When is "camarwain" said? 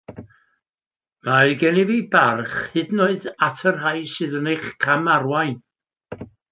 4.87-5.59